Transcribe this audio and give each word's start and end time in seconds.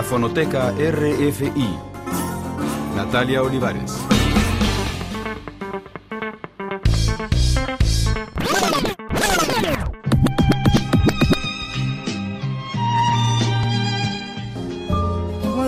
La 0.00 0.06
Fonoteca 0.06 0.72
RFI. 0.78 1.68
Natalia 2.96 3.42
Olivares. 3.42 3.92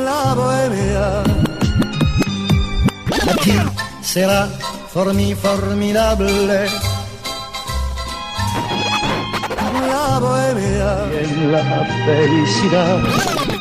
La 0.02 0.34
bohemia. 0.34 1.22
Aquí 3.34 3.52
será 4.00 4.48
formi 4.94 5.34
formidable. 5.34 6.68
La 9.90 10.18
bohemia 10.18 10.90
y 11.12 11.24
en 11.24 11.52
la 11.52 11.84
felicidad. 12.06 13.51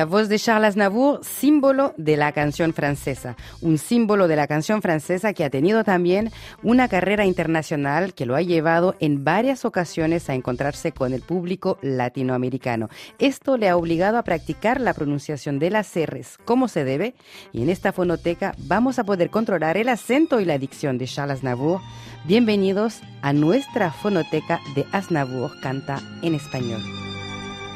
La 0.00 0.06
voz 0.06 0.30
de 0.30 0.38
Charles 0.38 0.68
Aznavour, 0.68 1.20
símbolo 1.22 1.92
de 1.98 2.16
la 2.16 2.32
canción 2.32 2.72
francesa, 2.72 3.36
un 3.60 3.76
símbolo 3.76 4.28
de 4.28 4.36
la 4.36 4.46
canción 4.46 4.80
francesa 4.80 5.34
que 5.34 5.44
ha 5.44 5.50
tenido 5.50 5.84
también 5.84 6.30
una 6.62 6.88
carrera 6.88 7.26
internacional 7.26 8.14
que 8.14 8.24
lo 8.24 8.34
ha 8.34 8.40
llevado 8.40 8.94
en 9.00 9.24
varias 9.24 9.66
ocasiones 9.66 10.30
a 10.30 10.34
encontrarse 10.34 10.92
con 10.92 11.12
el 11.12 11.20
público 11.20 11.78
latinoamericano. 11.82 12.88
Esto 13.18 13.58
le 13.58 13.68
ha 13.68 13.76
obligado 13.76 14.16
a 14.16 14.22
practicar 14.22 14.80
la 14.80 14.94
pronunciación 14.94 15.58
de 15.58 15.68
las 15.68 15.94
R's 15.94 16.38
como 16.46 16.68
se 16.68 16.84
debe 16.84 17.14
y 17.52 17.62
en 17.62 17.68
esta 17.68 17.92
fonoteca 17.92 18.54
vamos 18.56 18.98
a 18.98 19.04
poder 19.04 19.28
controlar 19.28 19.76
el 19.76 19.90
acento 19.90 20.40
y 20.40 20.46
la 20.46 20.56
dicción 20.56 20.96
de 20.96 21.04
Charles 21.04 21.40
Aznavour. 21.40 21.82
Bienvenidos 22.24 23.02
a 23.20 23.34
nuestra 23.34 23.90
fonoteca 23.90 24.60
de 24.74 24.86
Aznavour 24.92 25.60
Canta 25.60 26.00
en 26.22 26.36
Español. 26.36 26.80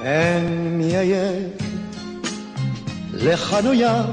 En 0.03 0.79
mi 0.79 0.95
ayer, 0.95 1.53
lejano 3.23 3.75
ya, 3.75 4.07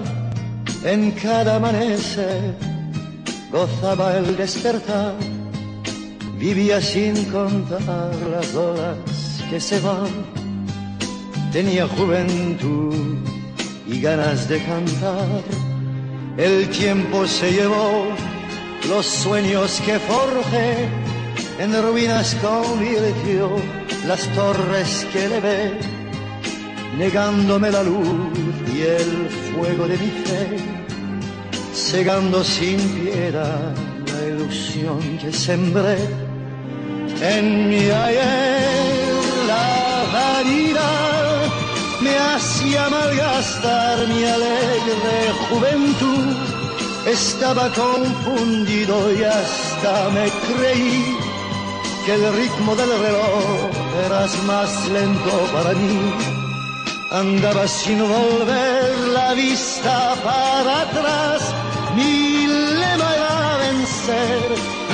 en 0.84 1.12
cada 1.12 1.56
amanecer, 1.56 2.56
gozaba 3.52 4.18
el 4.18 4.36
despertar, 4.38 5.16
vivía 6.38 6.82
sin 6.82 7.26
contar 7.26 8.16
las 8.32 8.56
horas 8.56 8.98
que 9.50 9.60
se 9.60 9.80
van, 9.80 10.10
tenía 11.52 11.88
juventud 11.88 13.18
y 13.88 14.02
ganas 14.02 14.48
de 14.48 14.64
cantar, 14.64 15.44
el 16.38 16.70
tiempo 16.70 17.28
se 17.28 17.52
llevó 17.52 18.08
los 18.88 19.06
sueños 19.06 19.82
que 19.86 20.00
forjé, 20.00 20.90
en 21.60 21.84
ruinas 21.84 22.36
convirtió 22.42 23.56
las 24.08 24.28
torres 24.30 25.06
que 25.14 25.30
le 25.30 25.40
ve, 25.40 26.01
negándome 26.98 27.72
la 27.72 27.84
luz 27.84 28.08
y 28.74 28.82
el 28.82 29.30
fuego 29.54 29.88
de 29.88 29.98
mi 29.98 30.12
fe, 30.26 30.58
cegando 31.74 32.44
sin 32.44 32.80
piedad 32.80 33.74
la 34.08 34.28
ilusión 34.28 35.18
que 35.20 35.32
sembré 35.32 35.98
en 37.22 37.70
mi 37.70 37.90
ayer. 37.90 38.82
La 39.48 40.06
vanidad 40.14 41.52
me 42.02 42.18
hacía 42.18 42.90
malgastar 42.90 44.08
mi 44.08 44.24
alegre 44.24 45.18
juventud, 45.50 46.36
estaba 47.06 47.70
confundido 47.74 49.14
y 49.14 49.24
hasta 49.24 50.10
me 50.10 50.30
creí 50.48 51.18
que 52.06 52.14
el 52.16 52.34
ritmo 52.34 52.76
del 52.76 52.90
reloj 52.90 53.70
eras 54.06 54.44
más 54.44 54.88
lento 54.90 55.50
para 55.54 55.74
mí. 55.74 56.41
Andaba 57.12 57.68
sin 57.68 58.00
volver 58.00 59.10
la 59.14 59.34
vista 59.34 60.16
para 60.24 60.84
atrás, 60.84 61.42
mi 61.94 62.48
lema 62.48 63.16
era 63.18 63.58
vencer 63.58 64.40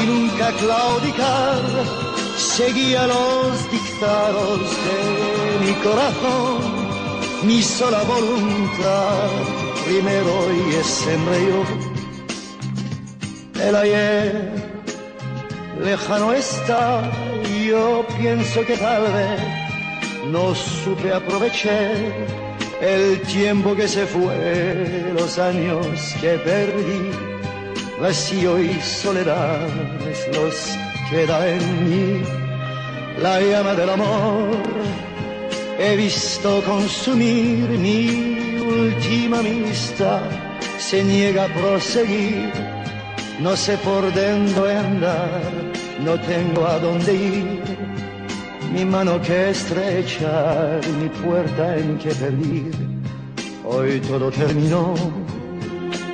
y 0.01 0.05
nunca 0.07 0.51
claudicar. 0.53 1.61
Seguía 2.35 3.05
los 3.05 3.71
dictados 3.71 4.61
de 4.87 4.99
mi 5.63 5.73
corazón, 5.83 6.57
mi 7.43 7.61
sola 7.61 8.01
voluntad, 8.01 9.29
primero 9.85 10.33
y 10.55 10.83
siempre 10.83 11.37
yo. 11.45 11.63
El 13.61 13.75
ayer 13.75 14.51
lejano 15.83 16.33
está, 16.33 17.11
yo 17.63 18.03
pienso 18.17 18.65
que 18.65 18.75
tal 18.75 19.03
vez 19.03 19.66
no 20.31 20.53
supe 20.55 21.11
aprovechar 21.11 21.95
el 22.81 23.21
tiempo 23.21 23.75
que 23.75 23.87
se 23.87 24.05
fue, 24.05 25.11
los 25.17 25.37
años 25.39 26.15
que 26.21 26.37
perdí, 26.39 27.11
vacío 27.99 28.59
y 28.59 28.73
soledad 28.81 29.67
es 30.09 30.37
los 30.37 30.77
queda 31.09 31.47
en 31.47 31.89
mí, 31.89 32.21
la 33.21 33.41
llama 33.41 33.73
del 33.73 33.89
amor, 33.89 34.57
he 35.79 35.95
visto 35.95 36.61
consumir 36.63 37.67
mi 37.69 38.59
última 38.59 39.39
amistad, 39.39 40.21
se 40.77 41.03
niega 41.03 41.45
a 41.45 41.47
proseguir 41.47 42.51
no 43.39 43.55
sé 43.55 43.77
por 43.77 44.01
dónde 44.01 44.75
andar, 44.75 45.41
no 46.03 46.19
tengo 46.21 46.65
a 46.65 46.79
dónde 46.79 47.13
ir. 47.13 47.96
Mi 48.73 48.85
mano 48.85 49.21
que 49.21 49.49
estrechar, 49.49 50.81
mi 50.99 51.09
puerta 51.09 51.77
en 51.77 51.97
que 51.97 52.09
pedir. 52.09 52.71
Hoy 53.65 53.99
todo 54.01 54.31
terminó, 54.31 54.93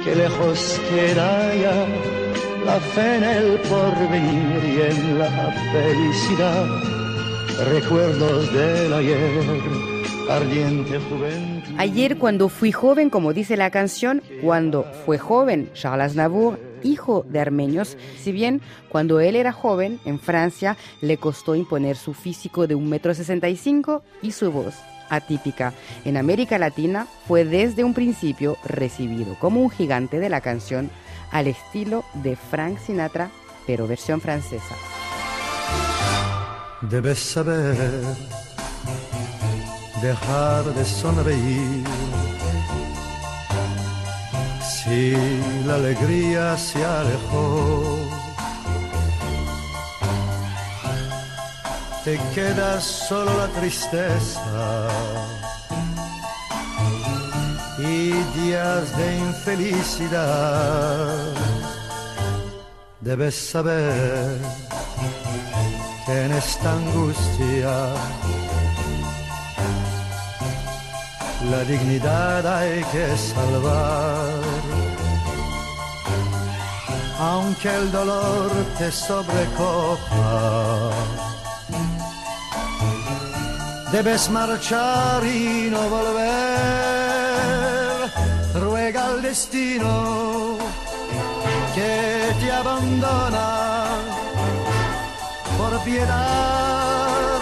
que 0.04 0.16
lejos 0.16 0.80
queda 0.90 1.54
ya 1.56 1.88
la 2.66 2.80
fe 2.80 3.16
en 3.18 3.24
el 3.24 3.60
porvenir 3.60 4.62
y 4.64 4.82
en 4.82 5.20
la 5.20 5.52
felicidad. 5.72 6.66
Recuerdos 7.72 8.54
del 8.54 8.94
ayer, 8.94 9.44
ardiente 10.30 11.00
juventud. 11.00 11.76
Ayer 11.78 12.18
cuando 12.18 12.50
fui 12.50 12.72
joven, 12.72 13.10
como 13.10 13.34
dice 13.34 13.58
la 13.58 13.70
canción, 13.70 14.22
cuando 14.42 14.86
fue 15.06 15.18
joven 15.18 15.70
Charles 15.74 16.12
Aznavour, 16.12 16.60
hijo 16.84 17.26
de 17.28 17.40
armenios, 17.40 17.98
si 18.22 18.32
bien 18.32 18.62
cuando 18.90 19.20
él 19.20 19.36
era 19.36 19.52
joven 19.52 20.00
en 20.06 20.20
Francia 20.20 20.78
le 21.02 21.18
costó 21.18 21.56
imponer 21.56 21.96
su 21.96 22.14
físico 22.14 22.68
de 22.68 22.76
1,65 22.76 23.96
m 23.96 24.02
y 24.22 24.32
su 24.32 24.52
voz 24.52 24.76
atípica. 25.10 25.74
En 26.06 26.18
América 26.18 26.58
Latina 26.58 27.08
fue 27.28 27.46
desde 27.46 27.84
un 27.84 27.94
principio 27.94 28.58
recibido 28.64 29.36
como 29.40 29.62
un 29.62 29.70
gigante 29.70 30.20
de 30.20 30.30
la 30.30 30.42
canción 30.42 30.90
al 31.32 31.48
estilo 31.48 32.04
de 32.16 32.36
Frank 32.36 32.78
Sinatra, 32.80 33.32
pero 33.66 33.88
versión 33.88 34.22
francesa. 34.22 34.76
Debes 36.82 37.20
saber 37.20 38.04
dejar 40.02 40.66
de 40.66 40.86
sonreír 40.86 41.84
si 44.94 45.14
la 45.66 45.76
alegría 45.76 46.58
se 46.58 46.84
alejó. 46.86 47.98
Te 52.04 52.20
queda 52.36 52.82
solo 52.82 53.32
la 53.42 53.48
tristeza 53.60 54.90
y 57.80 58.12
días 58.40 58.84
de 59.00 59.08
infelicidad. 59.30 61.34
Debes 63.02 63.36
saber 63.36 64.38
que 66.06 66.26
en 66.26 66.32
esta 66.34 66.74
angustia 66.74 67.74
la 71.52 71.64
dignidad 71.64 72.46
hay 72.46 72.84
que 72.92 73.18
salvar. 73.18 74.42
Aunque 77.20 77.70
el 77.76 77.92
dolor 77.92 78.52
te 78.78 78.92
sobrecoja, 78.92 80.90
debes 83.92 84.30
marchar 84.30 85.26
y 85.26 85.70
no 85.72 85.90
volver. 85.90 86.34
Ruega 88.56 89.06
al 89.08 89.22
destino 89.22 90.58
que 91.76 92.36
te 92.40 92.52
abandona 92.52 93.50
por 95.58 95.80
piedad. 95.84 97.40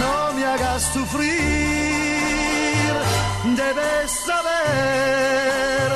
No 0.00 0.32
me 0.34 0.44
hagas 0.46 0.82
sufrir, 0.94 1.49
debes 3.60 4.10
saber 4.28 5.88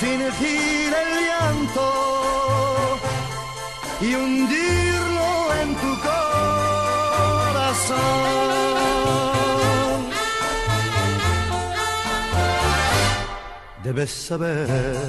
fingir 0.00 0.90
el 1.02 1.10
llanto 1.28 1.88
y 4.00 4.08
hundirlo 4.14 5.30
en 5.60 5.68
tu 5.82 5.92
corazón. 6.08 6.84
Debes 13.82 14.10
saber 14.28 15.06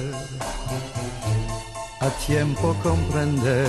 a 2.00 2.08
tiempo 2.26 2.76
comprender 2.82 3.68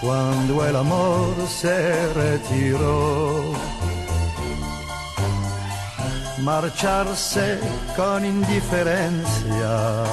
cuando 0.00 0.64
el 0.66 0.76
amor 0.76 1.34
se 1.60 1.76
retiró. 2.14 3.75
Marcharse 6.46 7.58
con 7.96 8.24
indiferencia, 8.24 10.04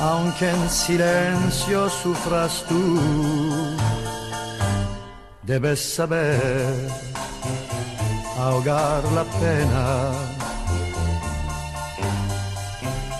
aunque 0.00 0.50
en 0.50 0.68
silencio 0.68 1.88
sufras 1.88 2.64
tú, 2.68 3.00
debes 5.44 5.78
saber 5.78 6.90
ahogar 8.40 9.04
la 9.12 9.22
pena. 9.38 9.86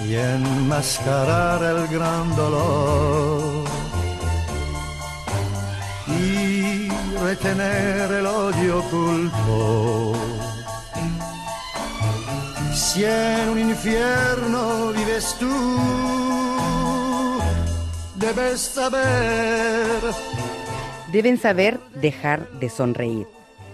Y 0.05 0.17
enmascarar 0.17 1.63
el 1.63 1.87
gran 1.87 2.35
dolor. 2.35 3.69
Y 6.09 6.89
retener 7.21 8.11
el 8.11 8.27
odio 8.27 8.81
oculto. 8.81 10.30
Si 12.93 13.05
en 13.05 13.49
un 13.51 13.59
infierno 13.61 14.93
vives 14.93 15.37
tú, 15.39 15.49
debes 18.17 18.61
saber. 18.61 20.01
Deben 21.13 21.39
saber 21.39 21.79
dejar 21.95 22.51
de 22.59 22.69
sonreír. 22.69 23.29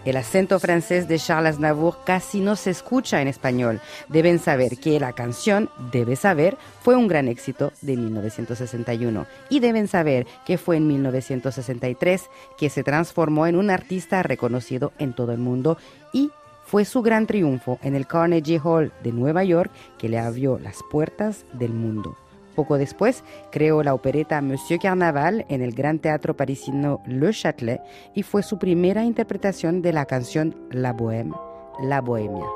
El 0.05 0.19
acento 0.19 0.61
francés 0.61 1.09
de 1.09 1.19
Charles 1.19 1.55
Aznavour 1.55 1.97
casi 2.05 2.41
no 2.41 2.57
se 2.57 2.69
escucha 2.69 3.23
en 3.23 3.29
español. 3.29 3.81
Deben 4.11 4.39
saber 4.39 4.77
que 4.77 5.01
la 5.01 5.15
canción 5.15 5.71
Debe 5.91 6.17
saber 6.17 6.59
fue 6.83 6.95
un 6.95 7.09
gran 7.09 7.27
éxito 7.29 7.73
de 7.81 7.97
1961 7.97 9.27
y 9.49 9.61
deben 9.61 9.89
saber 9.89 10.27
que 10.45 10.59
fue 10.59 10.77
en 10.77 10.89
1963 10.89 12.29
que 12.59 12.69
se 12.69 12.83
transformó 12.83 13.47
en 13.47 13.57
un 13.57 13.71
artista 13.71 14.23
reconocido 14.23 14.93
en 14.99 15.15
todo 15.15 15.33
el 15.33 15.39
mundo 15.39 15.79
y 16.13 16.31
fue 16.67 16.85
su 16.85 17.01
gran 17.01 17.27
triunfo 17.27 17.79
en 17.83 17.95
el 17.95 18.07
Carnegie 18.07 18.61
Hall 18.63 18.93
de 19.03 19.13
Nueva 19.13 19.45
York 19.45 19.71
que 19.99 20.09
le 20.09 20.19
abrió 20.19 20.59
las 20.59 20.81
puertas 20.91 21.47
del 21.53 21.73
mundo. 21.73 22.17
Poco 22.57 22.79
después 22.79 23.23
creó 23.53 23.83
la 23.83 23.95
opereta 23.95 24.41
Monsieur 24.41 24.81
Carnaval 24.81 25.45
en 25.49 25.63
el 25.63 25.73
Gran 25.73 25.99
Teatro 25.99 26.37
parisino 26.37 27.03
Le 27.07 27.31
Châtelet 27.31 27.81
y 28.15 28.23
fue 28.23 28.43
su 28.43 28.59
primera 28.59 29.05
interpretación 29.05 29.83
de 29.83 29.93
la 29.93 30.07
canción 30.07 30.57
La 30.71 30.95
Bohème, 30.95 31.39
La 31.83 32.01
Bohemia. 32.01 32.47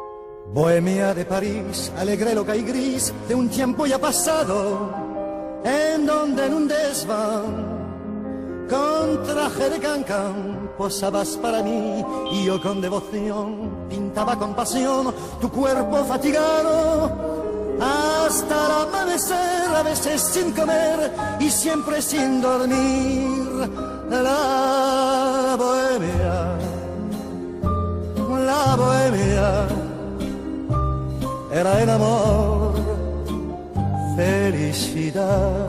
Bohemia 0.52 1.14
de 1.14 1.24
París, 1.26 1.92
alegre, 1.96 2.34
loca 2.34 2.56
y 2.56 2.62
gris, 2.62 3.12
de 3.28 3.34
un 3.34 3.48
tiempo 3.48 3.86
ya 3.86 3.98
pasado, 3.98 5.60
en 5.64 6.06
donde 6.06 6.46
en 6.46 6.54
un 6.54 6.66
desván, 6.66 8.66
con 8.68 9.22
traje 9.22 9.70
de 9.70 9.78
cancán, 9.78 10.59
posabas 10.76 11.36
para 11.36 11.62
mí, 11.62 12.04
y 12.32 12.44
yo 12.44 12.60
con 12.60 12.80
devoción 12.80 13.70
pintaba 13.88 14.38
con 14.38 14.54
pasión 14.54 15.14
tu 15.40 15.50
cuerpo 15.50 16.04
fatigado 16.04 17.30
hasta 17.80 18.66
el 18.66 18.88
amanecer, 18.88 19.74
a 19.74 19.82
veces 19.82 20.20
sin 20.20 20.52
comer 20.52 21.12
y 21.38 21.50
siempre 21.50 22.02
sin 22.02 22.40
dormir. 22.40 23.70
La 24.10 25.56
bohemia, 25.58 26.58
la 28.44 28.76
bohemia, 28.76 29.68
era 31.52 31.82
el 31.82 31.90
amor, 31.90 32.74
felicidad. 34.16 35.68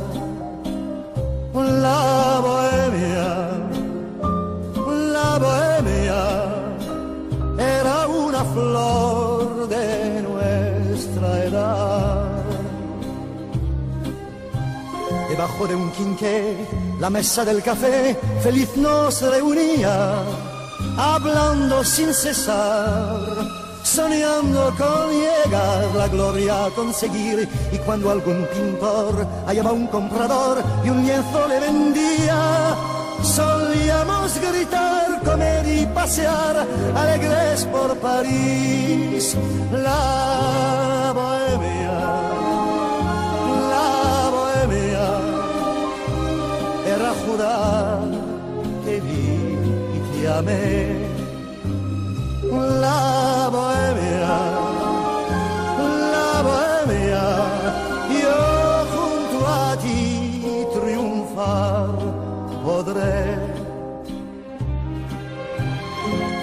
La 1.53 2.39
bohemia, 2.41 3.49
flor 8.53 9.67
de 9.67 10.21
nuestra 10.21 11.43
edad. 11.45 12.31
Debajo 15.29 15.67
de 15.67 15.75
un 15.75 15.91
quinqué, 15.91 16.57
la 16.99 17.09
mesa 17.09 17.45
del 17.45 17.63
café, 17.63 18.17
feliz 18.43 18.69
nos 18.75 19.21
reunía, 19.21 20.23
hablando 20.97 21.83
sin 21.83 22.13
cesar, 22.13 23.19
soñando 23.81 24.73
con 24.77 25.09
llegar 25.09 25.85
la 25.95 26.07
gloria 26.09 26.65
a 26.65 26.69
conseguir. 26.71 27.47
Y 27.71 27.77
cuando 27.79 28.11
algún 28.11 28.45
pintor 28.53 29.25
hallaba 29.47 29.71
un 29.71 29.87
comprador 29.87 30.61
y 30.83 30.89
un 30.89 31.03
lienzo 31.05 31.47
le 31.47 31.59
vendía, 31.59 32.75
solíamos 33.23 34.39
gritar, 34.39 35.00
pasear 36.01 36.55
alegres 36.95 37.65
por 37.73 37.89
París. 37.97 39.37
La 39.87 41.13
bohemia, 41.19 41.97
la 43.73 43.91
bohemia, 44.35 45.07
era 46.93 47.09
jurar 47.21 48.01
que 48.83 48.93
vi 49.05 49.29
y 49.95 49.99
te 50.11 50.21
amé. 50.39 50.71
La 52.85 53.49
bohemia, 53.55 54.35
la 56.15 56.33
bohemia, 56.47 57.25
yo 58.23 58.39
junto 58.93 59.37
a 59.47 59.77
ti 59.83 60.65
triunfar 60.73 61.93
podré. 62.65 63.50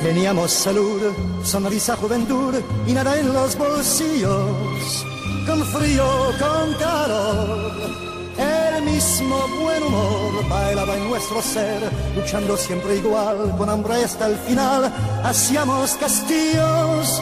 Teníamos 0.03 0.53
salud, 0.53 1.13
sonrisa, 1.43 1.97
juventud 1.97 2.55
y 2.87 2.93
nada 2.93 3.19
en 3.19 3.33
los 3.33 3.57
bolsillos, 3.57 5.07
con 5.47 5.65
frío, 5.67 6.07
con 6.39 6.75
calor. 6.75 7.73
El 8.39 8.83
mismo 8.85 9.37
buen 9.61 9.83
humor 9.83 10.49
bailaba 10.49 10.97
en 10.97 11.09
nuestro 11.09 11.43
ser, 11.43 11.91
luchando 12.15 12.57
siempre 12.57 12.97
igual, 12.97 13.55
con 13.59 13.69
hambre 13.69 14.05
hasta 14.05 14.29
el 14.29 14.37
final. 14.39 14.93
Hacíamos 15.25 15.95
castillos 15.95 17.21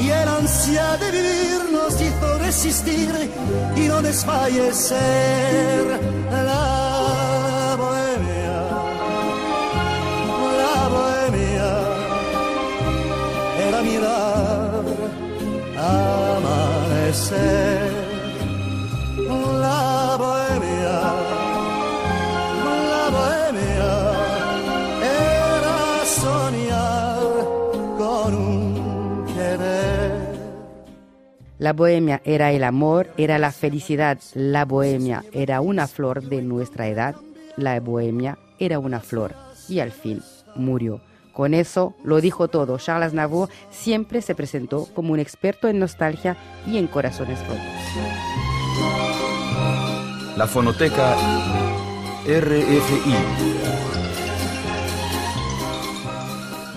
y 0.00 0.10
el 0.10 0.28
ansia 0.28 0.96
de 0.96 1.10
vivir 1.12 1.70
nos 1.70 2.00
hizo 2.00 2.38
resistir 2.38 3.30
y 3.76 3.80
no 3.82 4.02
desfallecer. 4.02 6.00
La 6.30 6.85
La 19.58 20.16
bohemia, 20.18 20.96
la 22.90 23.08
bohemia 23.10 23.92
era 25.02 26.04
soñar 26.04 27.18
con 27.96 28.34
un 28.34 29.24
querer. 29.34 30.12
La 31.58 31.72
bohemia 31.72 32.20
era 32.24 32.52
el 32.52 32.62
amor, 32.64 33.08
era 33.16 33.38
la 33.38 33.50
felicidad. 33.50 34.18
La 34.34 34.66
bohemia 34.66 35.24
era 35.32 35.62
una 35.62 35.86
flor 35.86 36.22
de 36.22 36.42
nuestra 36.42 36.86
edad. 36.88 37.14
La 37.56 37.80
bohemia 37.80 38.36
era 38.58 38.78
una 38.78 39.00
flor. 39.00 39.34
Y 39.68 39.80
al 39.80 39.90
fin 39.90 40.20
murió. 40.54 41.00
Con 41.36 41.52
eso 41.52 41.94
lo 42.02 42.22
dijo 42.22 42.48
todo. 42.48 42.78
Charles 42.78 43.12
Navour 43.12 43.50
siempre 43.68 44.22
se 44.22 44.34
presentó 44.34 44.88
como 44.94 45.12
un 45.12 45.20
experto 45.20 45.68
en 45.68 45.78
nostalgia 45.78 46.34
y 46.66 46.78
en 46.78 46.86
corazones 46.86 47.38
rotos. 47.40 47.60
La 50.34 50.46
fonoteca 50.46 51.14
RFI 52.24 53.95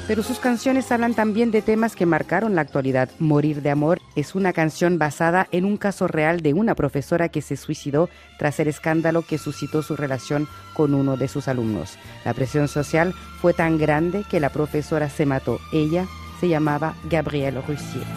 pero 0.09 0.23
sus 0.23 0.39
canciones 0.39 0.91
hablan 0.91 1.13
también 1.13 1.51
de 1.51 1.61
temas 1.61 1.95
que 1.95 2.07
marcaron 2.07 2.55
la 2.55 2.61
actualidad. 2.61 3.11
Morir 3.19 3.61
de 3.61 3.69
Amor 3.69 4.01
es 4.15 4.33
una 4.33 4.53
canción 4.53 4.97
basada 4.97 5.47
en 5.51 5.65
un 5.65 5.77
caso 5.77 6.07
real 6.07 6.41
de 6.41 6.55
una 6.55 6.73
profesora 6.73 7.29
que 7.29 7.43
se 7.43 7.55
suicidó 7.55 8.09
tras 8.39 8.59
el 8.59 8.69
escándalo 8.69 9.21
que 9.21 9.37
suscitó 9.37 9.83
su 9.83 9.95
relación 9.95 10.47
con 10.73 10.95
uno 10.95 11.15
de 11.15 11.27
sus 11.27 11.47
alumnos. 11.47 11.99
La 12.25 12.33
presión 12.33 12.67
social 12.67 13.13
fue 13.39 13.53
tan 13.53 13.77
grande 13.77 14.25
que 14.27 14.39
la 14.39 14.49
profesora 14.49 15.11
se 15.11 15.27
mató. 15.27 15.59
Ella 15.71 16.07
se 16.39 16.49
llamaba 16.49 16.95
Gabrielle 17.07 17.61
Russier. 17.61 18.07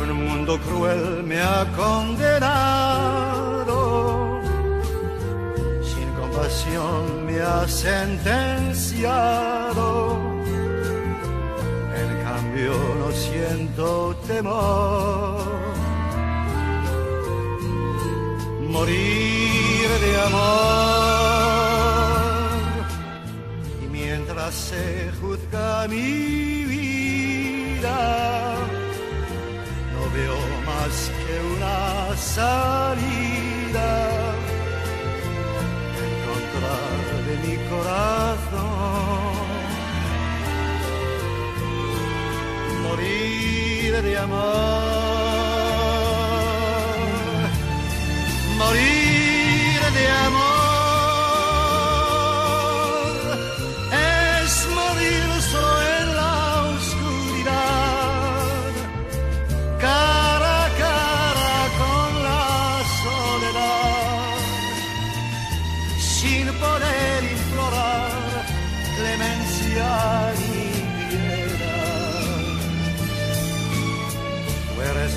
Un 0.00 0.12
mundo 0.12 0.60
cruel 0.60 1.24
me 1.24 1.40
ha 1.40 1.66
condenado, 1.76 3.50
sin 5.82 6.08
compasión 6.12 7.26
me 7.26 7.40
ha 7.40 7.66
sentenciado 7.66 9.00
Cambio 12.32 12.74
no 13.00 13.10
siento 13.10 14.14
temor. 14.28 15.42
Morir 18.68 19.88
de 20.04 20.12
amor. 20.28 21.40
Y 23.82 23.86
mientras 23.98 24.54
se 24.54 25.10
juzga 25.20 25.88
mi 25.88 26.64
vida, 26.74 27.98
no 29.94 30.02
veo 30.16 30.38
más 30.70 30.94
que 31.20 31.34
una 31.56 31.78
salida 32.16 33.90
de 37.26 37.34
mi 37.44 37.54
corazón. 37.70 38.79
Morir 42.90 44.02
de 44.02 44.16
amor, 44.18 44.99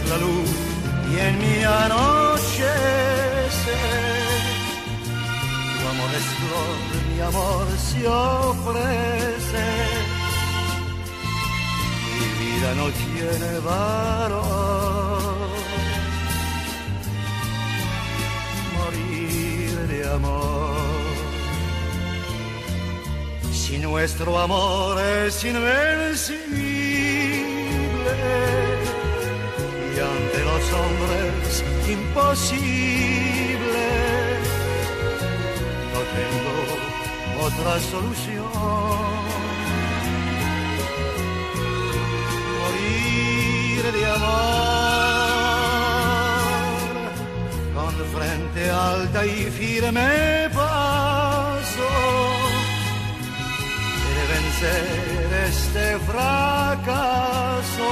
la 0.09 0.17
luz 0.17 0.49
y 1.11 1.19
en 1.19 1.37
mi 1.39 1.63
anochecer, 1.63 2.67
tu 5.79 5.87
amor 5.93 6.09
es 6.19 6.25
flor, 6.41 6.77
mi 7.09 7.19
amor 7.21 7.65
se 7.77 8.01
ofrece. 8.07 9.65
Mi 12.13 12.25
vida 12.41 12.69
no 12.75 12.85
tiene 13.03 13.51
valor. 13.59 15.23
Morir 18.77 19.73
de 19.87 19.99
amor. 20.11 20.73
Si 23.51 23.73
nuestro 23.77 24.39
amor 24.39 24.99
es 25.01 25.43
invencible 25.43 26.63
hombres 30.73 31.63
imposible, 31.89 33.89
no 35.93 36.01
tengo 36.17 36.55
otra 37.45 37.73
solución. 37.91 38.51
Morir 42.59 43.83
de 43.91 44.03
amor. 44.05 44.53
Con 47.75 47.93
frente 48.15 48.61
alta 48.69 49.19
y 49.25 49.27
firme 49.51 50.49
paso. 50.53 51.89
De 54.13 54.21
vencer 54.33 55.27
este 55.49 55.85
fracaso, 56.11 57.89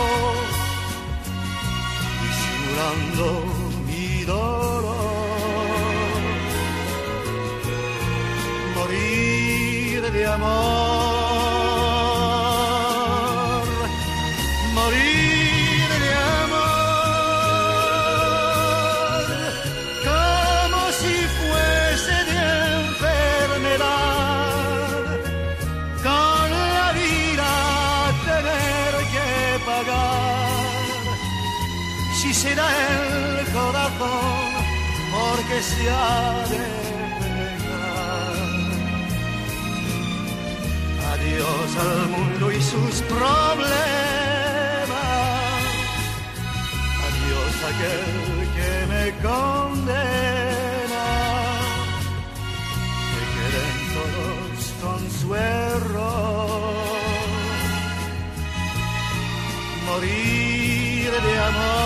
disimulando 2.82 3.46
mi 3.86 4.26
dolor. 4.26 4.96
Morir 8.76 10.12
de 10.12 10.26
amor, 10.26 10.91
Adiós 41.12 41.70
al 41.78 42.10
mundo 42.10 42.52
y 42.52 42.60
sus 42.62 43.02
problemas. 43.04 43.70
Adiós 47.08 47.54
aquel 47.72 48.10
que 48.58 48.74
me 48.92 49.06
condena 49.22 51.08
que 53.12 53.22
queden 53.36 53.78
todos 53.98 54.58
con 54.82 55.00
su 55.20 55.28
error. 55.36 56.74
Morir 59.86 61.12
de 61.12 61.34
amor, 61.50 61.81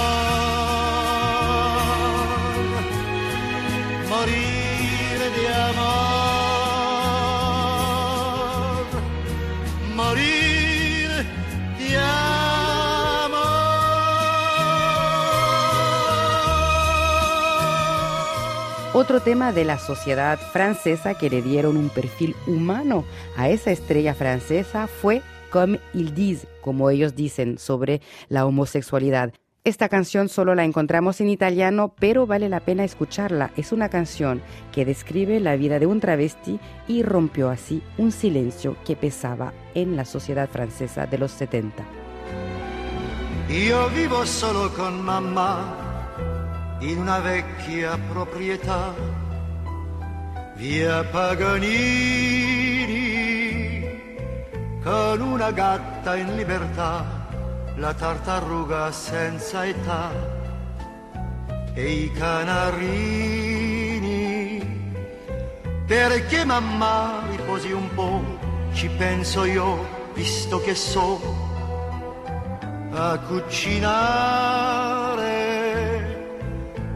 Otro 18.98 19.20
tema 19.20 19.52
de 19.52 19.66
la 19.66 19.78
sociedad 19.78 20.40
francesa 20.40 21.16
que 21.16 21.30
le 21.30 21.42
dieron 21.42 21.76
un 21.76 21.90
perfil 21.90 22.34
humano 22.48 23.04
a 23.36 23.50
esa 23.50 23.72
estrella 23.72 24.14
francesa 24.14 24.88
fue 24.88 25.22
Comme 25.50 25.82
ils 25.94 26.16
disent, 26.16 26.48
como 26.62 26.90
ellos 26.90 27.14
dicen 27.14 27.58
sobre 27.58 28.00
la 28.30 28.46
homosexualidad. 28.46 29.34
Esta 29.66 29.90
canción 29.90 30.30
solo 30.30 30.56
la 30.56 30.64
encontramos 30.64 31.20
en 31.20 31.28
italiano, 31.28 31.94
pero 32.00 32.26
vale 32.26 32.48
la 32.48 32.62
pena 32.62 32.86
escucharla. 32.86 33.52
Es 33.58 33.74
una 33.74 33.90
canción 33.90 34.42
que 34.72 34.86
describe 34.86 35.42
la 35.42 35.58
vida 35.58 35.78
de 35.78 35.88
un 35.88 36.00
travesti 36.00 36.62
y 36.88 37.04
rompió 37.04 37.50
así 37.50 37.82
un 37.98 38.14
silencio 38.14 38.78
que 38.86 38.96
pesaba 38.96 39.52
en 39.74 39.98
la 39.98 40.06
sociedad 40.06 40.48
francesa 40.48 41.06
de 41.06 41.18
los 41.18 41.32
70. 41.32 41.84
Io 43.50 43.90
vivo 43.90 44.26
solo 44.26 44.74
con 44.74 45.04
mamma 45.04 45.85
in 46.80 46.98
una 46.98 47.20
vecchia 47.20 47.98
proprietà, 48.10 48.94
via 50.56 51.04
Paganini, 51.04 52.04
con 54.84 55.22
una 55.22 55.52
gatta 55.52 56.16
in 56.16 56.36
libertà, 56.36 57.06
la 57.76 57.94
tartaruga 57.94 58.92
senza 58.92 59.66
età 59.66 60.12
e 61.74 61.92
i 61.92 62.12
canarini. 62.12 63.74
Perché 65.86 66.46
mamma 66.46 67.22
riposi 67.30 67.72
un 67.72 67.94
po', 67.94 68.24
ci 68.74 68.90
penso 68.90 69.44
io, 69.44 69.86
visto 70.14 70.60
che 70.62 70.74
so 70.74 71.20
a 72.92 73.20
cucinare, 73.20 74.95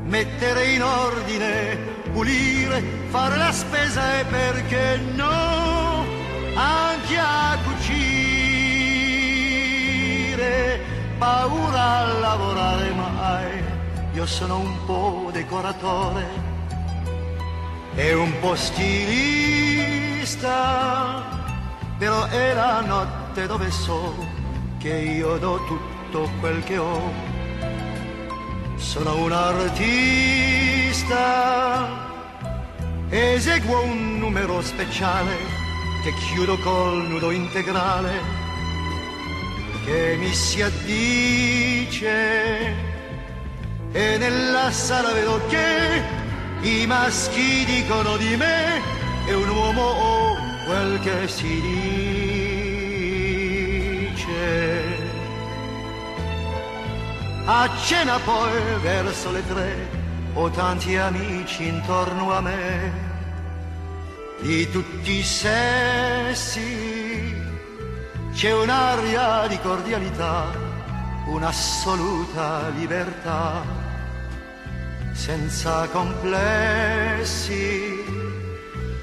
mettere 0.09 0.73
in 0.73 0.81
ordine, 0.83 1.77
pulire, 2.11 2.81
fare 3.09 3.37
la 3.37 3.51
spesa 3.51 4.19
e 4.19 4.25
perché 4.25 4.97
no, 5.13 6.03
anche 6.55 7.17
a 7.17 7.57
cucire, 7.63 8.09
paura 11.17 11.97
a 11.97 12.19
lavorare 12.19 12.91
mai, 12.91 13.63
io 14.13 14.25
sono 14.25 14.57
un 14.57 14.85
po' 14.85 15.29
decoratore 15.31 16.25
e 17.93 18.13
un 18.15 18.33
po' 18.39 18.55
stilista, 18.55 19.27
però 21.99 22.25
è 22.25 22.53
la 22.55 22.81
notte 22.81 23.45
dove 23.45 23.69
so 23.69 24.15
che 24.79 24.89
io 24.89 25.37
do 25.37 25.63
tutto 25.65 26.27
quel 26.39 26.63
che 26.63 26.79
ho. 26.79 27.38
Sono 28.79 29.23
un 29.23 29.31
artista, 29.31 29.77
eseguo 33.09 33.83
un 33.83 34.17
numero 34.17 34.61
speciale 34.61 35.35
che 36.03 36.13
chiudo 36.13 36.57
col 36.57 37.05
nudo 37.07 37.29
integrale. 37.31 38.11
Che 39.85 40.15
mi 40.17 40.33
si 40.33 40.61
addice. 40.61 42.07
E 43.91 44.17
nella 44.17 44.71
sala 44.71 45.11
vedo 45.11 45.41
che 45.47 46.01
i 46.61 46.85
maschi 46.87 47.65
dicono 47.65 48.17
di 48.17 48.35
me 48.35 48.81
è 49.25 49.33
un 49.33 49.49
uomo 49.49 49.81
o 49.81 50.35
quel 50.65 50.99
che 51.01 51.27
si 51.27 51.61
dice. 51.61 52.08
A 57.51 57.67
cena 57.83 58.19
poi 58.19 58.79
verso 58.79 59.31
le 59.31 59.41
tre 59.47 59.89
ho 60.35 60.51
tanti 60.51 60.95
amici 60.97 61.65
intorno 61.67 62.31
a 62.31 62.41
me, 62.41 62.91
di 64.39 64.69
tutti 64.69 65.13
i 65.13 65.23
sessi 65.23 66.61
c'è 68.33 68.53
un'aria 68.53 69.47
di 69.47 69.57
cordialità, 69.61 70.51
un'assoluta 71.25 72.69
libertà, 72.69 73.63
senza 75.13 75.87
complessi, 75.87 76.85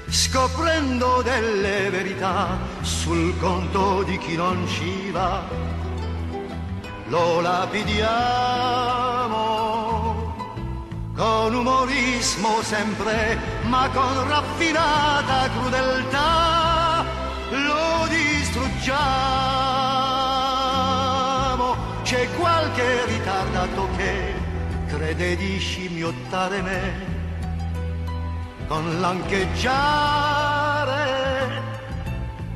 scoprendo 0.07 1.21
delle 1.21 1.89
verità 1.89 2.57
sul 2.79 3.37
conto 3.39 4.03
di 4.03 4.17
chi 4.19 4.37
non 4.37 4.65
ci 4.69 5.11
va. 5.11 5.75
Lo 7.09 7.39
lapidiamo 7.39 8.05
con 11.15 11.55
umorismo 11.55 12.61
sempre, 12.61 13.39
ma 13.63 13.87
con 13.89 14.27
raffinata 14.27 15.49
crudeltà 15.57 17.05
lo 17.49 18.07
distruggiamo. 18.09 18.95
C'è 22.03 22.27
qualche 22.37 23.05
ritardato 23.05 23.87
che 23.95 24.33
crede 24.87 25.37
di 25.37 25.57
scimmiottare 25.59 26.61
me 26.61 27.15
con 28.67 28.99
l'ancheggiare. 28.99 29.95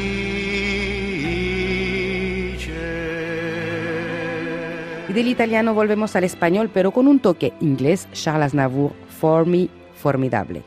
Del 5.09 5.27
italiano 5.27 5.73
volvemos 5.73 6.15
al 6.15 6.23
español, 6.23 6.69
pero 6.73 6.91
con 6.91 7.07
un 7.07 7.19
toque 7.19 7.53
inglés, 7.59 8.07
Charles 8.13 8.47
Aznavour, 8.47 8.93
For 9.19 9.45
Me, 9.45 9.69
formidable. 9.95 10.63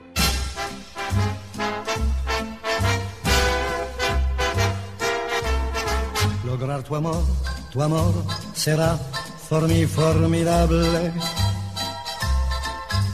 Lograr 6.44 6.83
tu 6.83 6.94
amor, 6.96 7.22
tu 7.72 7.83
amor 7.83 8.14
será 8.55 8.99
for 9.49 9.68
me 9.68 9.87
formidable. 9.87 11.12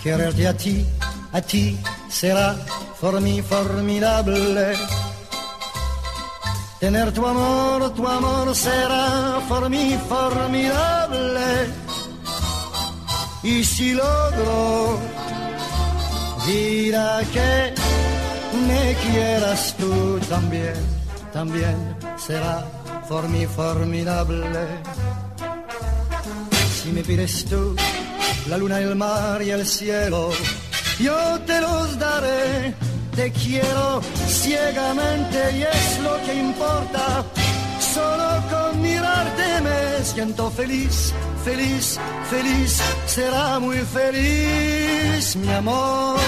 Quererte 0.03 0.47
a 0.47 0.57
ti, 0.57 0.87
a 1.33 1.41
ti 1.41 1.79
será 2.09 2.55
for 3.01 3.21
me 3.21 3.43
formidable 3.43 5.02
Tener 6.83 7.13
tu 7.13 7.25
amor, 7.25 7.95
tu 7.95 8.05
amor 8.09 8.53
será 8.57 9.39
por 9.49 9.71
mí 9.71 9.97
formidable. 10.09 11.49
Y 13.45 13.63
si 13.63 13.93
logro, 13.93 14.99
dirá 16.45 17.21
que 17.33 17.73
me 18.67 18.97
quieras 19.05 19.77
tú 19.79 20.19
también, 20.29 20.75
también 21.33 21.77
será 22.17 22.67
por 23.09 23.29
mí 23.29 23.47
formidable. 23.47 24.67
Si 26.83 26.89
me 26.91 27.05
pides 27.05 27.45
tú 27.45 27.77
la 28.49 28.59
luna, 28.59 28.81
el 28.81 28.97
mar 28.97 29.41
y 29.41 29.51
el 29.53 29.65
cielo, 29.65 30.31
yo 30.99 31.39
te 31.47 31.61
los 31.61 31.97
daré 32.01 32.75
te 33.17 33.31
quiero 33.31 33.82
ciegamente 34.29 35.39
y 35.57 35.63
es 35.63 35.99
lo 36.03 36.15
que 36.25 36.35
importa. 36.35 37.25
Solo 37.95 38.29
con 38.51 38.81
mirarte 38.81 39.61
me 39.63 40.05
siento 40.05 40.51
feliz, 40.51 41.13
feliz, 41.45 41.99
feliz. 42.31 42.81
Será 43.07 43.59
muy 43.59 43.79
feliz 43.79 45.37
mi 45.37 45.53
amor. 45.53 46.19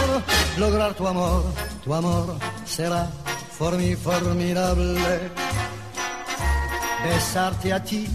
Lograr 0.58 0.94
tu 0.94 1.06
amor, 1.06 1.44
tu 1.84 1.94
amor 1.94 2.36
será 2.64 3.08
por 3.58 3.76
mí 3.76 3.94
formidable. 3.94 5.30
Besarte 7.04 7.72
a 7.72 7.82
ti, 7.82 8.08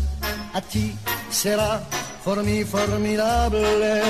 a 0.54 0.62
ti 0.62 0.96
será 1.30 1.82
por 2.24 2.44
mí 2.44 2.64
formidable 2.64 4.02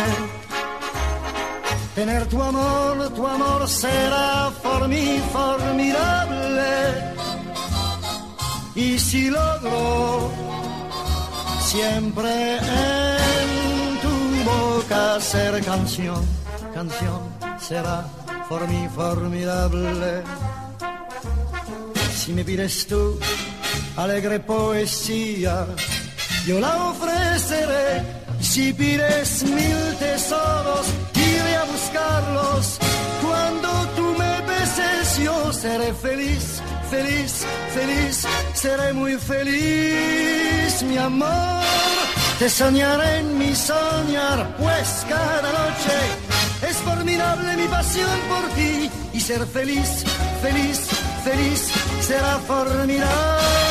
Tener 2.00 2.26
tu 2.28 2.42
amor, 2.42 3.10
tu 3.14 3.28
amor 3.28 3.68
será 3.68 4.50
por 4.64 4.88
mí 4.88 5.22
formidable. 5.34 6.72
Y 8.74 8.98
si 8.98 9.30
logro 9.30 10.32
siempre 11.60 12.56
en 12.56 14.00
tu 14.04 14.16
boca 14.50 15.20
ser 15.20 15.62
canción, 15.66 16.26
canción 16.74 17.20
será 17.60 18.08
por 18.48 18.66
mí 18.70 18.88
formidable. 18.96 20.24
si 22.16 22.32
me 22.32 22.46
pides 22.46 22.88
tú 22.88 23.20
alegre 23.98 24.40
poesía, 24.40 25.68
yo 26.48 26.62
la 26.62 26.92
ofreceré. 26.92 28.20
Si 28.40 28.72
pides 28.72 29.44
mil 29.44 29.80
tesoros, 30.00 30.86
a 31.60 31.64
buscarlos. 31.66 32.80
Cuando 33.26 33.70
tú 33.96 34.06
me 34.18 34.34
beses, 34.52 35.18
yo 35.26 35.54
seré 35.54 35.94
feliz, 35.94 36.62
feliz, 36.90 37.46
feliz, 37.74 38.28
seré 38.54 38.94
muy 38.94 39.16
feliz, 39.16 40.84
mi 40.84 40.98
amor. 40.98 41.64
Te 42.40 42.50
soñaré 42.50 43.20
en 43.20 43.38
mi 43.38 43.54
soñar, 43.54 44.56
pues 44.58 45.06
cada 45.10 45.50
noche 45.62 45.98
es 46.70 46.78
formidable 46.78 47.58
mi 47.58 47.68
pasión 47.68 48.18
por 48.32 48.44
ti 48.56 48.90
y 49.14 49.20
ser 49.20 49.46
feliz, 49.46 50.06
feliz, 50.42 50.78
feliz 51.26 51.72
será 52.02 52.40
formidable. 52.48 53.69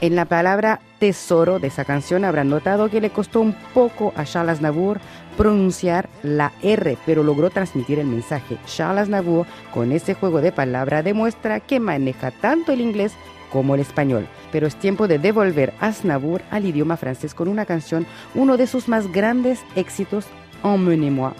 En 0.00 0.14
la 0.14 0.26
palabra 0.26 0.80
tesoro 1.00 1.58
de 1.58 1.66
esa 1.68 1.84
canción 1.84 2.24
habrán 2.24 2.48
notado 2.48 2.88
que 2.88 3.00
le 3.00 3.10
costó 3.10 3.40
un 3.40 3.52
poco 3.74 4.12
a 4.14 4.24
Charles 4.24 4.60
Navour 4.60 5.00
pronunciar 5.36 6.08
la 6.22 6.52
R, 6.62 6.96
pero 7.04 7.24
logró 7.24 7.50
transmitir 7.50 7.98
el 7.98 8.06
mensaje. 8.06 8.58
Charles 8.66 9.08
Navour, 9.08 9.46
con 9.74 9.90
ese 9.90 10.14
juego 10.14 10.40
de 10.40 10.52
palabra, 10.52 11.02
demuestra 11.02 11.58
que 11.58 11.80
maneja 11.80 12.30
tanto 12.30 12.70
el 12.70 12.80
inglés 12.80 13.12
como 13.50 13.74
el 13.74 13.80
español. 13.80 14.28
Pero 14.52 14.68
es 14.68 14.76
tiempo 14.76 15.08
de 15.08 15.18
devolver 15.18 15.74
a 15.80 15.92
Navour 16.04 16.42
al 16.52 16.64
idioma 16.64 16.96
francés 16.96 17.34
con 17.34 17.48
una 17.48 17.66
canción, 17.66 18.06
uno 18.36 18.56
de 18.56 18.68
sus 18.68 18.86
más 18.86 19.10
grandes 19.10 19.60
éxitos, 19.74 20.26
Emmenez-moi, 20.62 21.32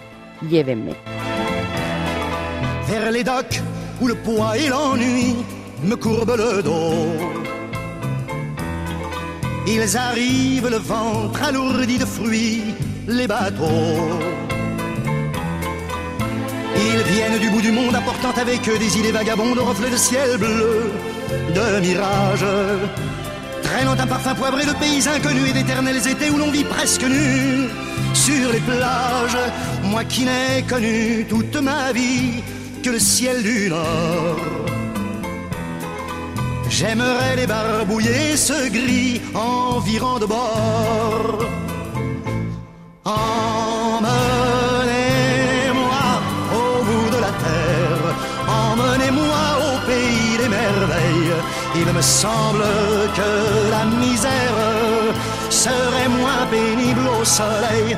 llévenme. 0.49 0.95
Vers 2.89 3.11
les 3.11 3.23
docks 3.23 3.61
où 4.01 4.07
le 4.07 4.15
poids 4.15 4.55
et 4.55 4.69
l'ennui 4.69 5.45
me 5.83 5.95
courbent 5.95 6.35
le 6.37 6.61
dos. 6.63 7.48
Ils 9.71 9.95
arrivent 9.95 10.67
le 10.67 10.77
ventre 10.77 11.43
alourdi 11.43 11.99
de 11.99 12.05
fruits, 12.05 12.73
les 13.07 13.27
bateaux. 13.27 14.19
Ils 16.75 17.13
viennent 17.13 17.39
du 17.39 17.51
bout 17.51 17.61
du 17.61 17.71
monde 17.71 17.93
apportant 17.93 18.31
avec 18.41 18.67
eux 18.67 18.79
des 18.79 18.97
idées 18.97 19.11
vagabondes, 19.11 19.57
de 19.57 19.59
reflets 19.61 19.91
de 19.91 19.95
ciel 19.95 20.37
bleu, 20.39 20.91
de 21.53 21.79
mirages. 21.81 22.45
Traînant 23.61 23.91
un 23.91 24.07
parfum 24.07 24.33
poivré 24.33 24.65
de 24.65 24.73
pays 24.73 25.07
inconnus 25.07 25.51
et 25.51 25.53
d'éternels 25.53 26.07
étés 26.07 26.31
où 26.31 26.37
l'on 26.39 26.49
vit 26.49 26.63
presque 26.63 27.03
nu 27.03 27.67
sur 28.15 28.51
les 28.51 28.61
plages. 28.61 29.37
Moi 29.83 30.03
qui 30.03 30.25
n'ai 30.25 30.63
connu 30.67 31.27
toute 31.29 31.57
ma 31.57 31.91
vie 31.91 32.41
que 32.81 32.89
le 32.89 32.99
ciel 32.99 33.43
du 33.43 33.69
Nord. 33.69 34.68
J'aimerais 36.79 37.35
les 37.35 37.45
barbouiller 37.45 38.37
ce 38.37 38.69
gris 38.69 39.19
environ 39.35 40.17
de 40.17 40.25
bord. 40.25 41.39
Emmenez-moi 43.03 44.07
au 46.55 46.83
bout 46.87 47.09
de 47.15 47.19
la 47.25 47.33
terre, 47.45 48.05
emmenez-moi 48.47 49.43
au 49.67 49.73
pays 49.89 50.37
des 50.41 50.47
merveilles. 50.47 51.35
Il 51.75 51.89
me 51.97 52.01
semble 52.01 52.63
que 53.17 53.31
la 53.75 53.83
misère 54.03 54.59
serait 55.49 56.11
moins 56.17 56.45
pénible 56.49 57.09
au 57.19 57.25
soleil. 57.25 57.97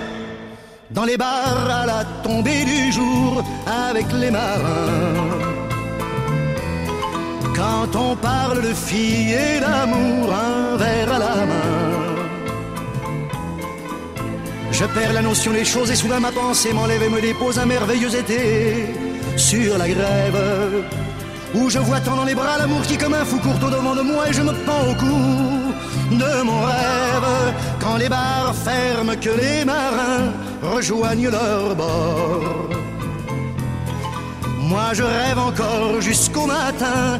Dans 0.90 1.06
les 1.06 1.18
bars 1.18 1.70
à 1.70 1.86
la 1.86 2.04
tombée 2.24 2.66
du 2.66 2.92
jour 2.92 3.44
avec 3.68 4.12
les 4.12 4.32
marins. 4.32 5.31
Quand 7.62 7.96
on 7.96 8.16
parle 8.16 8.60
de 8.70 8.74
filles 8.74 9.34
et 9.34 9.60
d'amour, 9.60 10.34
un 10.34 10.78
verre 10.78 11.14
à 11.14 11.20
la 11.20 11.36
main. 11.50 11.70
Je 14.72 14.86
perds 14.86 15.14
la 15.14 15.22
notion 15.22 15.52
des 15.54 15.64
choses 15.64 15.92
et 15.92 15.96
soudain 15.96 16.20
ma 16.20 16.32
pensée 16.32 16.74
m'enlève 16.74 17.04
et 17.04 17.10
me 17.10 17.22
dépose 17.22 17.60
un 17.60 17.68
merveilleux 17.68 18.16
été 18.16 18.96
sur 19.38 19.78
la 19.78 19.88
grève. 19.88 20.42
Où 21.54 21.70
je 21.70 21.78
vois 21.78 22.00
tant 22.00 22.16
dans 22.16 22.26
les 22.26 22.34
bras 22.34 22.58
l'amour 22.58 22.82
qui 22.82 22.98
comme 22.98 23.14
un 23.14 23.26
fou 23.26 23.38
court 23.38 23.60
au 23.68 23.70
devant 23.70 23.96
de 23.96 24.02
moi 24.02 24.28
et 24.30 24.34
je 24.34 24.42
me 24.42 24.54
pends 24.66 24.86
au 24.92 24.96
cou 24.96 25.18
de 26.24 26.42
mon 26.42 26.62
rêve. 26.62 27.30
Quand 27.80 27.98
les 27.98 28.10
bars 28.10 28.56
ferment, 28.56 29.18
que 29.26 29.34
les 29.42 29.66
marins 29.66 30.34
rejoignent 30.64 31.30
leur 31.30 31.76
bord. 31.76 32.70
Moi 34.72 34.94
je 34.94 35.04
rêve 35.04 35.38
encore 35.38 36.00
jusqu'au 36.00 36.46
matin, 36.46 37.20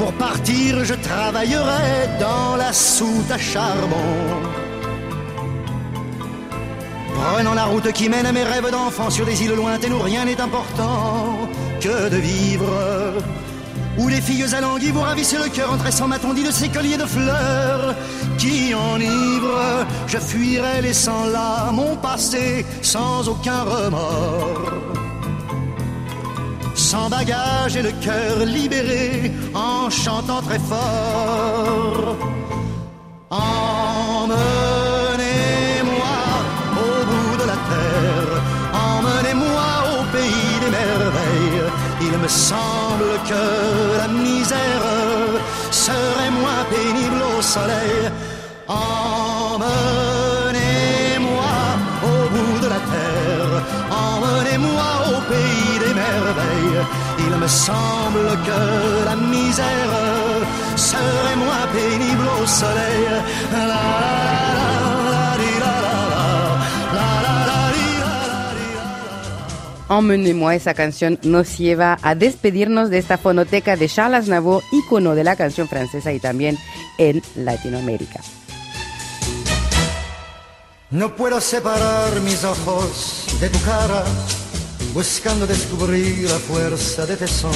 Pour 0.00 0.14
partir, 0.14 0.82
je 0.82 0.94
travaillerai 0.94 2.08
dans 2.18 2.56
la 2.56 2.72
soute 2.72 3.30
à 3.30 3.36
charbon. 3.36 4.16
Prenant 7.14 7.52
la 7.52 7.64
route 7.64 7.92
qui 7.92 8.08
mène 8.08 8.24
à 8.24 8.32
mes 8.32 8.42
rêves 8.42 8.70
d'enfant 8.70 9.10
sur 9.10 9.26
des 9.26 9.42
îles 9.44 9.54
lointaines 9.54 9.92
où 9.92 9.98
rien 9.98 10.24
n'est 10.24 10.40
important 10.40 11.36
que 11.82 12.08
de 12.08 12.16
vivre. 12.16 12.72
Où 13.98 14.08
les 14.08 14.22
filles 14.22 14.54
alanguies 14.54 14.90
vous 14.90 15.02
ravissent 15.02 15.38
le 15.38 15.50
cœur 15.50 15.70
en 15.70 15.76
tressant 15.76 16.08
ma 16.08 16.18
tondie 16.18 16.44
de 16.44 16.50
ces 16.50 16.70
colliers 16.70 16.96
de 16.96 17.04
fleurs 17.04 17.94
qui 18.38 18.74
enivrent. 18.74 19.84
Je 20.06 20.16
fuirai 20.16 20.80
laissant 20.80 21.26
là 21.26 21.70
mon 21.72 21.94
passé 21.96 22.64
sans 22.80 23.28
aucun 23.28 23.64
remords 23.64 24.89
sans 26.90 27.08
bagage 27.08 27.76
et 27.76 27.82
le 27.82 27.92
cœur 28.06 28.34
libéré 28.44 29.30
en 29.54 29.88
chantant 29.88 30.42
très 30.48 30.58
fort. 30.58 32.16
Emmenez-moi 33.30 34.36
au 36.84 36.94
bout 37.10 37.34
de 37.42 37.46
la 37.52 37.58
terre, 37.72 38.32
emmenez-moi 38.88 39.70
au 39.94 39.98
pays 40.16 40.56
des 40.64 40.72
merveilles. 40.80 41.64
Il 42.06 42.14
me 42.24 42.30
semble 42.50 43.10
que 43.30 43.44
la 44.02 44.08
misère 44.08 44.86
serait 45.70 46.32
moins 46.42 46.64
pénible 46.74 47.20
au 47.38 47.40
soleil. 47.40 47.98
Emmenez-moi 48.66 50.29
emmenez-moi 54.54 54.90
au 55.08 55.20
pays 55.30 55.78
des 55.78 55.94
merveilles. 55.94 56.86
Il 57.18 57.36
me 57.36 57.48
semble 57.48 58.28
que 58.46 59.04
la 59.04 59.16
misère 59.16 59.92
serait 60.76 61.36
moins 61.36 61.66
pénible 61.72 62.26
au 62.40 62.46
soleil. 62.46 63.06
La, 63.52 63.66
la, 63.66 63.74
la. 63.74 64.10
Emmenez-moi, 69.90 70.54
esa 70.54 70.72
canción 70.72 71.18
nos 71.24 71.58
lleva 71.58 71.98
a 72.02 72.14
despedirnos 72.14 72.90
de 72.90 72.98
esta 72.98 73.18
fonoteca 73.18 73.74
de 73.74 73.88
Charles 73.88 74.28
Navour, 74.28 74.62
ícono 74.70 75.16
de 75.16 75.24
la 75.24 75.34
canción 75.34 75.66
francesa 75.66 76.12
y 76.12 76.20
también 76.20 76.56
en 76.96 77.20
Latinoamérica. 77.34 78.20
No 80.92 81.14
puedo 81.14 81.40
separar 81.40 82.20
mis 82.22 82.42
ojos 82.42 83.26
de 83.38 83.48
tu 83.48 83.60
cara, 83.60 84.02
buscando 84.92 85.46
descubrir 85.46 86.28
la 86.28 86.36
fuerza 86.40 87.06
de 87.06 87.16
tesón. 87.16 87.52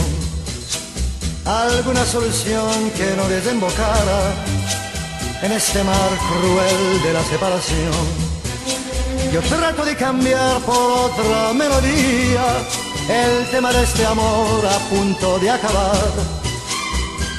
Alguna 1.44 2.04
solución 2.06 2.92
que 2.96 3.16
no 3.16 3.28
desembocara 3.28 4.34
en 5.42 5.50
este 5.50 5.82
mar 5.82 6.10
cruel 6.30 7.02
de 7.02 7.12
la 7.12 7.24
separación. 7.24 7.92
Yo 9.32 9.40
trato 9.42 9.84
de 9.84 9.96
cambiar 9.96 10.60
por 10.60 11.10
otra 11.10 11.52
melodía 11.54 12.44
el 13.08 13.50
tema 13.50 13.72
de 13.72 13.82
este 13.82 14.06
amor 14.06 14.64
a 14.64 14.78
punto 14.90 15.40
de 15.40 15.50
acabar. 15.50 16.12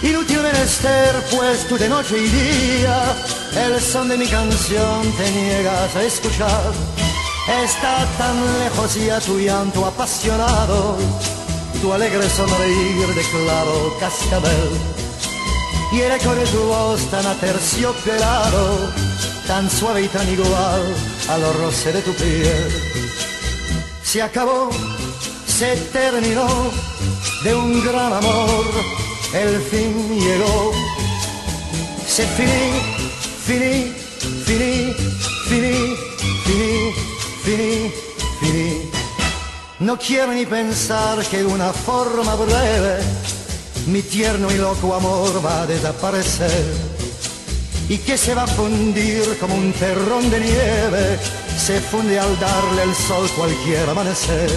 Inútil 0.04 0.42
menester, 0.42 1.16
pues 1.32 1.66
tú 1.70 1.78
de 1.78 1.88
noche 1.88 2.18
y 2.18 2.28
día 2.28 3.16
el 3.56 3.82
son 3.82 4.10
de 4.10 4.18
mi 4.18 4.28
canción 4.28 5.12
te 5.18 5.32
niegas 5.32 5.96
a 5.96 6.04
escuchar. 6.04 6.72
Está 7.64 8.06
tan 8.18 8.60
lejos 8.60 8.96
ya 8.96 9.20
tu 9.20 9.40
llanto 9.40 9.86
apasionado 9.86 10.98
tu 11.82 11.94
alegre 11.94 12.28
sonreír 12.30 13.08
de 13.08 13.22
claro 13.22 13.96
cascabel 14.00 14.70
y 15.92 16.02
el 16.02 16.12
eco 16.14 16.34
de 16.34 16.46
tu 16.48 16.60
voz 16.64 17.00
tan 17.12 17.26
aterciopelado, 17.26 18.92
tan 19.46 19.70
suave 19.70 20.04
y 20.04 20.08
tan 20.08 20.28
igual 20.28 20.84
al 21.30 21.54
roce 21.62 21.94
de 21.94 22.02
tu 22.02 22.12
piel. 22.14 22.72
Se 24.04 24.22
acabó, 24.22 24.70
se 25.46 25.76
terminó 25.94 26.48
de 27.44 27.56
un 27.56 27.84
gran 27.86 28.14
amor, 28.14 28.66
el 29.34 29.62
fin 29.62 30.20
llegó. 30.20 30.72
Se 32.08 32.26
finí, 32.26 32.95
finí, 33.46 33.94
finí, 34.46 34.94
finí, 35.48 35.96
finí, 36.46 36.94
finí, 37.44 37.92
finí. 38.40 38.92
No 39.80 39.98
quiero 39.98 40.34
ni 40.34 40.46
pensar 40.46 41.24
que 41.26 41.44
una 41.44 41.72
forma 41.72 42.36
breve 42.36 43.00
mi 43.88 44.02
tierno 44.02 44.50
y 44.52 44.58
loco 44.58 44.96
amor 44.96 45.46
va 45.46 45.62
a 45.62 45.68
desaparecer 45.68 46.96
y 47.88 47.98
que 48.00 48.18
se 48.18 48.34
va 48.34 48.44
a 48.44 48.48
fundir 48.48 49.38
como 49.40 49.54
un 49.54 49.72
terrón 49.74 50.30
de 50.32 50.40
nieve, 50.40 51.20
se 51.58 51.80
funde 51.80 52.20
al 52.20 52.40
darle 52.40 52.84
el 52.84 52.96
sol 52.96 53.30
cualquier 53.38 53.88
amanecer. 53.88 54.50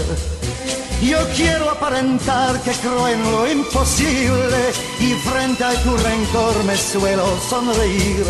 Yo 1.03 1.19
quiero 1.37 1.71
aparentar 1.71 2.61
que 2.63 2.73
creo 2.73 3.07
en 3.07 3.23
lo 3.31 3.51
imposible 3.51 4.73
y 4.99 5.13
frente 5.29 5.63
a 5.63 5.73
tu 5.83 5.97
rencor 5.97 6.65
me 6.65 6.77
suelo 6.77 7.25
sonreír, 7.49 8.25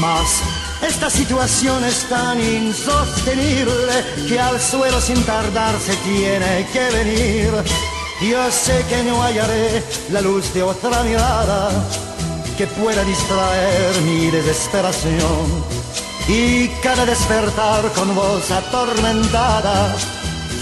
mas 0.00 0.42
esta 0.82 1.08
situación 1.08 1.84
es 1.84 2.08
tan 2.08 2.40
insostenible 2.40 4.04
que 4.28 4.38
al 4.38 4.60
suelo 4.60 5.00
sin 5.00 5.22
tardar 5.24 5.74
se 5.80 5.94
tiene 5.96 6.66
que 6.72 6.90
venir. 6.90 7.50
Yo 8.20 8.50
sé 8.50 8.84
que 8.88 9.02
no 9.02 9.22
hallaré 9.22 9.82
la 10.10 10.20
luz 10.20 10.52
de 10.54 10.62
otra 10.62 11.02
mirada 11.02 11.70
que 12.56 12.66
pueda 12.66 13.02
distraer 13.04 14.00
mi 14.02 14.30
desesperación. 14.30 15.64
Y 16.28 16.68
cada 16.82 17.04
despertar 17.04 17.90
con 17.92 18.14
voz 18.14 18.50
atormentada, 18.50 19.94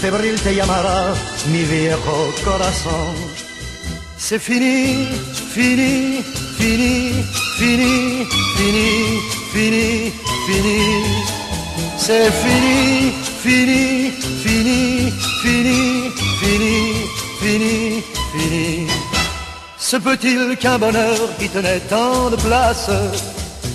febril 0.01 0.39
te 0.41 0.55
llamará 0.55 1.13
mi 1.51 1.63
viejo 1.63 2.33
corazón. 2.43 3.43
C'est 4.17 4.39
fini, 4.39 5.09
fini, 5.53 6.23
fini, 6.57 7.23
fini, 7.57 8.25
fini, 8.57 8.89
fini, 9.53 10.11
fini. 10.45 10.79
C'est 11.97 12.31
fini, 12.43 13.13
fini, 13.43 14.11
fini, 14.43 15.11
fini, 15.41 16.11
fini, 16.39 16.73
fini, 17.39 18.03
fini. 18.31 18.87
Se 19.77 19.97
peut-il 19.97 20.57
qu'un 20.57 20.79
bonheur 20.79 21.19
qui 21.39 21.49
tenait 21.49 21.79
tant 21.81 22.29
de 22.29 22.35
place 22.37 22.89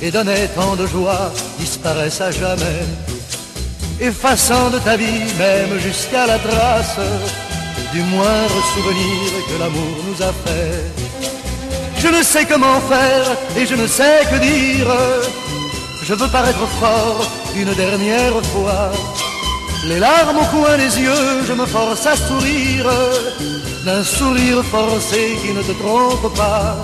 et 0.02 0.10
donnait 0.10 0.48
tant 0.48 0.74
de 0.76 0.86
joie 0.86 1.32
disparaisse 1.58 2.20
à 2.20 2.30
jamais, 2.30 2.82
effaçant 4.00 4.70
de 4.70 4.78
ta 4.78 4.96
vie 4.96 5.24
même 5.38 5.78
jusqu'à 5.78 6.26
la 6.26 6.38
trace 6.38 6.98
du 7.92 8.00
moindre 8.02 8.60
souvenir 8.74 9.30
que 9.48 9.60
l'amour 9.60 9.96
nous 10.06 10.22
a 10.22 10.32
fait. 10.44 11.07
Je 11.98 12.08
ne 12.08 12.22
sais 12.22 12.44
comment 12.44 12.80
faire 12.82 13.26
et 13.56 13.66
je 13.66 13.74
ne 13.74 13.86
sais 13.86 14.20
que 14.30 14.38
dire. 14.38 14.88
Je 16.04 16.14
veux 16.14 16.28
paraître 16.28 16.66
fort 16.80 17.26
une 17.56 17.72
dernière 17.74 18.40
fois. 18.52 18.90
Les 19.84 19.98
larmes 19.98 20.38
au 20.38 20.44
coin 20.56 20.76
des 20.76 21.00
yeux, 21.00 21.44
je 21.46 21.52
me 21.52 21.66
force 21.66 22.06
à 22.06 22.16
sourire 22.16 22.90
d'un 23.84 24.04
sourire 24.04 24.62
forcé 24.64 25.36
qui 25.42 25.52
ne 25.52 25.62
te 25.62 25.72
trompe 25.82 26.34
pas. 26.36 26.76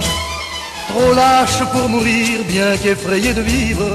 Trop 0.88 1.12
lâche 1.14 1.62
pour 1.72 1.88
mourir, 1.88 2.40
bien 2.48 2.76
qu'effrayé 2.76 3.32
de 3.34 3.42
vivre, 3.42 3.90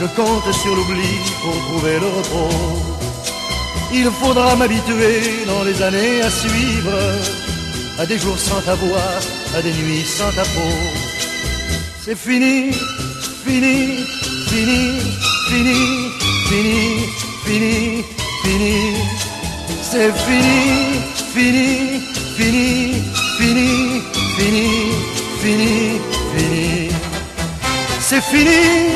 je 0.00 0.06
compte 0.20 0.52
sur 0.62 0.74
l'oubli 0.76 1.14
pour 1.42 1.56
trouver 1.68 1.98
le 1.98 2.06
repos. 2.06 2.56
Il 3.92 4.08
faudra 4.20 4.54
m'habituer 4.56 5.44
dans 5.46 5.62
les 5.64 5.82
années 5.82 6.22
à 6.22 6.30
suivre 6.30 6.98
à 8.00 8.06
des 8.06 8.18
jours 8.18 8.38
sans 8.38 8.62
ta 8.62 8.74
voix, 8.76 9.10
à 9.54 9.60
des 9.60 9.72
nuits 9.72 10.04
sans 10.04 10.30
ta 10.32 10.42
peau. 10.42 10.72
C'est 12.02 12.16
fini, 12.16 12.72
fini, 13.44 14.06
fini, 14.48 15.00
fini, 15.50 15.78
fini, 16.48 16.78
fini, 17.44 18.04
fini. 18.42 18.76
C'est 19.82 20.12
fini, 20.24 20.58
fini, 21.34 22.00
fini, 22.36 23.02
fini, 23.38 23.68
fini, 24.38 24.66
fini, 25.42 26.00
fini. 26.32 26.90
C'est 28.00 28.22
fini, 28.22 28.90